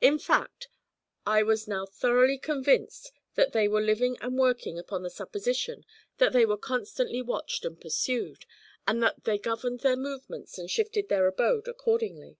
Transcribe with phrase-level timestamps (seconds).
[0.00, 0.66] In fact,
[1.24, 5.84] I was now thoroughly convinced that they were living and working upon the supposition
[6.18, 8.44] that they were constantly watched and pursued,
[8.88, 12.38] and that they governed their movements and shifted their abode accordingly.